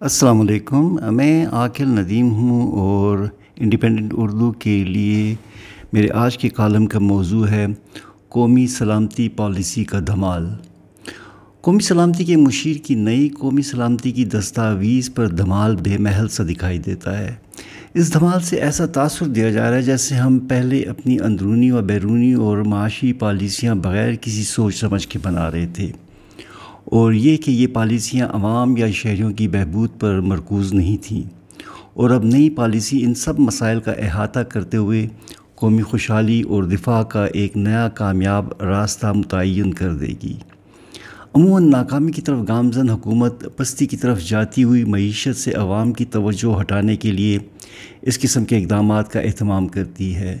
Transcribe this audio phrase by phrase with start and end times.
[0.00, 3.18] السلام علیکم۔ میں عاقل ندیم ہوں اور
[3.56, 5.34] انڈیپینڈنٹ اردو کے لیے
[5.92, 7.66] میرے آج کے کالم کا موضوع ہے
[8.28, 10.46] قومی سلامتی پالیسی کا دھمال۔
[11.60, 16.44] قومی سلامتی کے مشیر کی نئی قومی سلامتی کی دستاویز پر دھمال بے محل سا
[16.44, 17.34] دکھائی دیتا ہے۔
[17.94, 21.82] اس دھمال سے ایسا تاثر دیا جا رہا ہے جیسے ہم پہلے اپنی اندرونی و
[21.82, 25.92] بیرونی اور معاشی پالیسیاں بغیر کسی سوچ سمجھ کے بنا رہے تھے۔
[26.90, 31.22] اور یہ کہ یہ پالیسیاں عوام یا شہریوں کی بہبود پر مرکوز نہیں تھیں
[31.94, 35.08] اور اب نئی پالیسی ان سب مسائل کا احاطہ کرتے ہوئے
[35.54, 40.36] قومی خوشحالی اور دفاع کا ایک نیا کامیاب راستہ متعین کر دے گی۔
[41.34, 46.04] عموماً ناکامی کی طرف گامزن حکومت پستی کی طرف جاتی ہوئی معیشت سے عوام کی
[46.04, 47.38] توجہ ہٹانے کے لیے
[48.02, 50.38] اس قسم کے اقدامات کا اہتمام کرتی ہے۔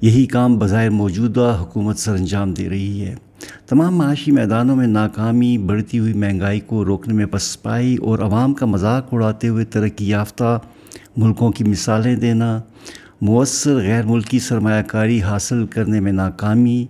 [0.00, 3.14] یہی کام بظاہر موجودہ حکومت سر انجام دے رہی ہے۔
[3.66, 8.66] تمام معاشی میدانوں میں ناکامی، بڑھتی ہوئی مہنگائی کو روکنے میں پسپائی اور عوام کا
[8.66, 10.58] مذاق اڑاتے ہوئے ترقی یافتہ
[11.16, 12.60] ملکوں کی مثالیں دینا،
[13.20, 16.86] مؤثر غیر ملکی سرمایہ کاری حاصل کرنے میں ناکامی،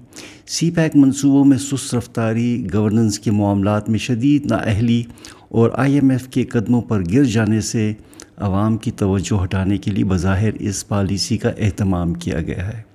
[0.46, 5.02] سی پیک منصوبوں میں سست رفتاری، گورننس کے معاملات میں شدید نااہلی
[5.48, 7.92] اور آئی ایم ایف کے قدموں پر گر جانے سے
[8.36, 12.85] عوام کی توجہ ہٹانے کے لیے بظاہر اس پالیسی کا اہتمام کیا گیا ہے۔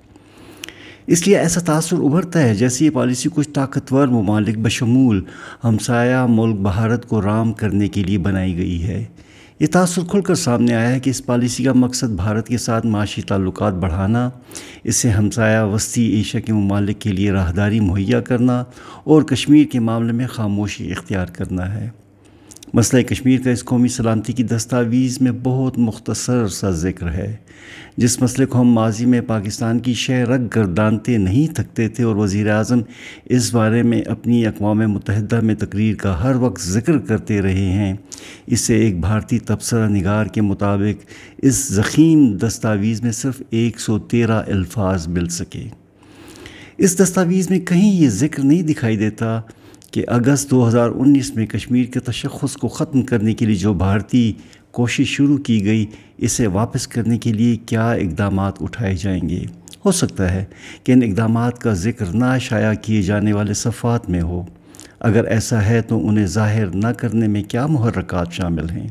[1.07, 5.23] اس لیے ایسا تاثر ابھرتا ہے جیسے یہ پالیسی کچھ طاقتور ممالک بشمول
[5.63, 9.05] ہمسایہ ملک بھارت کو رام کرنے کے لیے بنائی گئی ہے۔
[9.59, 12.85] یہ تاثر کھل کر سامنے آیا ہے کہ اس پالیسی کا مقصد بھارت کے ساتھ
[12.85, 14.29] معاشی تعلقات بڑھانا
[14.83, 18.63] اس سے ہمسایہ وسطی ایشیا کے ممالک کے لیے راہداری مہیا کرنا
[19.03, 21.89] اور کشمیر کے معاملے میں خاموشی اختیار کرنا ہے۔
[22.73, 27.35] مسئلہ کشمیر کا اس قومی سلامتی کی دستاویز میں بہت مختصر سا ذکر ہے۔
[27.97, 32.15] جس مسئلے کو ہم ماضی میں پاکستان کی شہ رگ گردانتے نہیں تھکتے تھے اور
[32.15, 32.81] وزیر اعظم
[33.25, 37.93] اس بارے میں اپنی اقوام متحدہ میں تقریر کا ہر وقت ذکر کرتے رہے ہیں۔
[38.47, 41.05] اس سے ایک بھارتی تبصرہ نگار کے مطابق
[41.37, 45.63] اس زخیم دستاویز میں صرف ایک سو تیرہ الفاظ مل سکے۔
[46.77, 49.41] اس دستاویز میں کہیں یہ ذکر نہیں دکھائی دیتا
[49.91, 53.73] کہ اگست دو ہزار انیس میں کشمیر کے تشخص کو ختم کرنے کے لیے جو
[53.73, 54.33] بھارتی
[54.71, 55.85] کوشش شروع کی گئی،
[56.17, 59.43] اسے واپس کرنے کے لیے کیا اقدامات اٹھائے جائیں گے؟
[59.85, 60.45] ہو سکتا ہے
[60.83, 64.45] کہ ان اقدامات کا ذکر نہ شائع کیے جانے والے صفات میں ہو۔
[64.99, 68.87] اگر ایسا ہے تو انہیں ظاہر نہ کرنے میں کیا محرکات شامل ہیں؟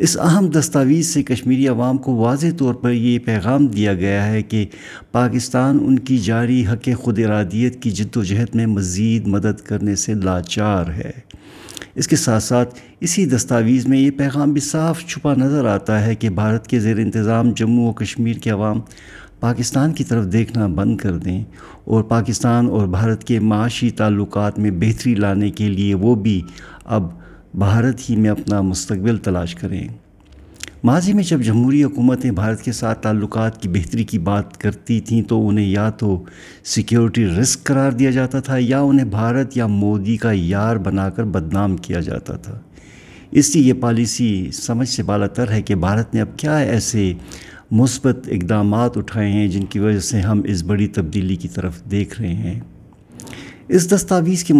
[0.00, 4.42] اس اہم دستاویز سے کشمیری عوام کو واضح طور پر یہ پیغام دیا گیا ہے
[4.42, 4.66] کہ
[5.12, 9.96] پاکستان ان کی جاری حق خود ارادیت کی جد و جہد میں مزید مدد کرنے
[9.96, 11.10] سے لاچار ہے۔
[11.94, 16.14] اس کے ساتھ ساتھ اسی دستاویز میں یہ پیغام بھی صاف چھپا نظر آتا ہے
[16.14, 18.80] کہ بھارت کے زیر انتظام جموں و کشمیر کے عوام
[19.40, 21.44] پاکستان کی طرف دیکھنا بند کر دیں
[21.84, 26.42] اور پاکستان اور بھارت کے معاشی تعلقات میں بہتری لانے کے لیے وہ بھی
[26.84, 27.19] اب
[27.54, 29.88] بھارت ہی میں اپنا مستقبل تلاش کریں۔
[30.84, 35.22] ماضی میں جب جمہوری حکومتیں بھارت کے ساتھ تعلقات کی بہتری کی بات کرتی تھیں
[35.22, 36.24] تو انہیں یا تو
[36.64, 41.24] سیکیورٹی رسک قرار دیا جاتا تھا یا انہیں بھارت یا مودی کا یار بنا کر
[41.24, 42.58] بدنام کیا جاتا تھا۔
[43.30, 47.12] اس لیے یہ پالیسی سمجھ سے بالا تر ہے کہ بھارت نے اب کیا ایسے
[47.70, 52.20] مثبت اقدامات اٹھائے ہیں جن کی وجہ سے ہم اس بڑی تبدیلی کی طرف دیکھ
[52.20, 52.60] رہے ہیں۔
[53.72, 54.54] اس دستاویز کے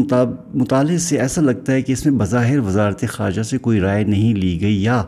[0.54, 4.34] مطالعے سے ایسا لگتا ہے کہ اس میں بظاہر وزارت خارجہ سے کوئی رائے نہیں
[4.34, 5.02] لی گئی یا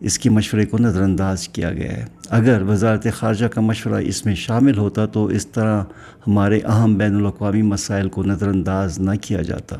[0.00, 4.26] اس کے مشورے کو نظر انداز کیا گیا ہے۔ اگر وزارت خارجہ کا مشورہ اس
[4.26, 5.82] میں شامل ہوتا تو اس طرح
[6.26, 9.76] ہمارے اہم بین الاقوامی مسائل کو نظر انداز نہ کیا جاتا۔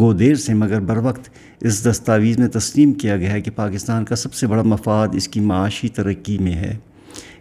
[0.00, 1.28] گو دیر سے مگر بر وقت
[1.60, 5.28] اس دستاویز میں تسلیم کیا گیا ہے کہ پاکستان کا سب سے بڑا مفاد اس
[5.28, 6.76] کی معاشی ترقی میں ہے۔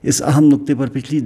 [0.03, 1.19] اس اہم نقطے پر پچھلی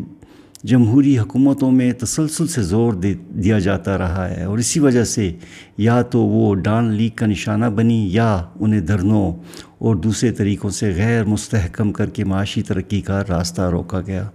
[0.65, 5.33] جمہوری حکومتوں میں تسلسل سے زور دے دیا جاتا رہا ہے اور اسی وجہ سے
[5.77, 9.35] یا تو وہ ڈان لیگ کا نشانہ بنی یا انہیں دھرنوں
[9.77, 14.29] اور دوسرے طریقوں سے غیر مستحکم کر کے معاشی ترقی کا راستہ روکا گیا۔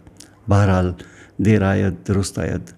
[0.48, 0.92] بہرحال،
[1.38, 2.72] دیر آیت، درست آیت۔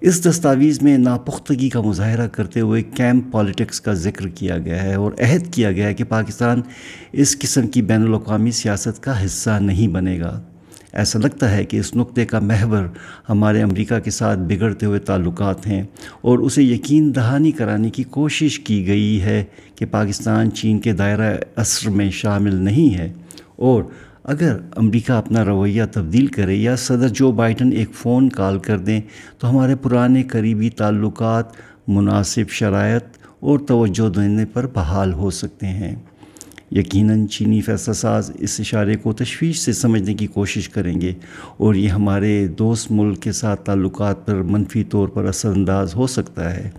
[0.00, 4.94] اس دستاویز میں ناپختگی کا مظاہرہ کرتے ہوئے کیمپ پالیٹکس کا ذکر کیا گیا ہے
[4.94, 6.60] اور عہد کیا گیا ہے کہ پاکستان
[7.12, 10.42] اس قسم کی بین الاقوامی سیاست کا حصہ نہیں بنے گا۔
[10.92, 12.84] ایسا لگتا ہے کہ اس نقطے کا محور
[13.28, 15.82] ہمارے امریکہ کے ساتھ بگڑتے ہوئے تعلقات ہیں
[16.20, 19.44] اور اسے یقین دہانی کرانے کی کوشش کی گئی ہے
[19.74, 23.12] کہ پاکستان چین کے دائرہ اثر میں شامل نہیں ہے
[23.56, 23.82] اور
[24.24, 29.00] اگر امریکہ اپنا رویہ تبدیل کرے یا صدر جو بائیڈن ایک فون کال کر دیں
[29.38, 31.44] تو ہمارے پرانے قریبی تعلقات
[31.88, 33.04] مناسب شرائط
[33.40, 35.96] اور توجہ دینے پر بحال ہو سکتے ہیں۔
[36.70, 41.12] یقیناً چینی فیصلہ ساز اس اشارے کو تشویش سے سمجھنے کی کوشش کریں گے
[41.56, 46.06] اور یہ ہمارے دوست ملک کے ساتھ تعلقات پر منفی طور پر اثر انداز ہو
[46.06, 46.70] سکتا ہے۔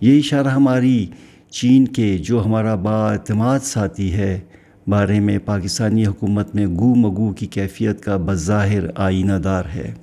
[0.00, 1.06] یہ اشارہ ہماری
[1.50, 4.40] چین کے جو ہمارا باعتماد ساتھی ہے،
[4.86, 9.94] بارے میں پاکستانی حکومت میں گو مگو کی کیفیت کا بظاہر آئینہ دار ہے۔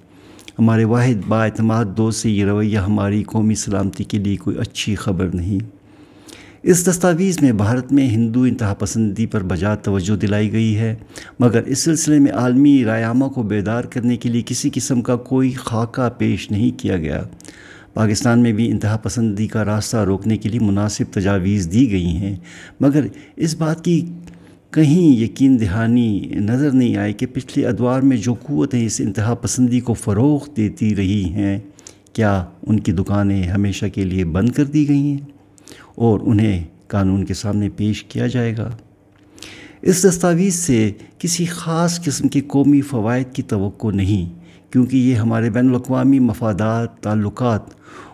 [0.59, 5.30] ہمارے واحد باعتماد دوست سے یہ رویہ ہماری قومی سلامتی کے لیے کوئی اچھی خبر
[5.33, 5.82] نہیں۔
[6.63, 10.94] اس دستاویز میں بھارت میں ہندو انتہا پسندی پر بجا توجہ دلائی گئی ہے،
[11.39, 15.51] مگر اس سلسلے میں عالمی رایامہ کو بیدار کرنے کے لیے کسی قسم کا کوئی
[15.51, 17.21] خاکہ پیش نہیں کیا گیا۔
[17.94, 22.36] پاکستان میں بھی انتہا پسندی کا راستہ روکنے کے لیے مناسب تجاویز دی گئی ہیں،
[22.80, 24.00] مگر اس بات کی
[24.74, 29.80] کہیں یقین دہانی نظر نہیں آئی کہ پچھلے ادوار میں جو قوتیں اس انتہا پسندی
[29.80, 31.59] کو فروغ دیتی رہی ہیں،
[32.13, 35.32] کیا ان کی دکانیں ہمیشہ کے لیے بند کر دی گئی ہیں؟
[35.95, 38.69] اور انہیں قانون کے سامنے پیش کیا جائے گا۔
[39.81, 44.39] اس دستاویز سے کسی خاص قسم کے قومی فوائد کی توقع نہیں،
[44.71, 47.61] کیونکہ یہ ہمارے بین الاقوامی مفادات، تعلقات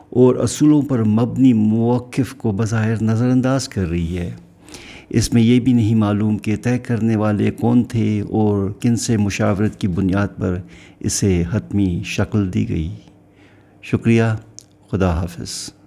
[0.09, 4.31] اور اصولوں پر مبنی موقف کو بظاہر نظر انداز کر رہی ہے۔
[5.09, 9.17] اس میں یہ بھی نہیں معلوم کہ طے کرنے والے کون تھے اور کن سے
[9.17, 10.57] مشاورت کی بنیاد پر
[10.99, 12.89] اسے حتمی شکل دی گئی۔
[13.81, 14.23] شکریہ،
[14.91, 15.78] خدا حافظ۔